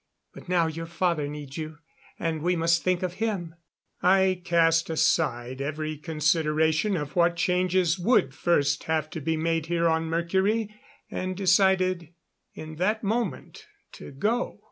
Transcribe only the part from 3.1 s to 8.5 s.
him." I cast aside every consideration of what changes would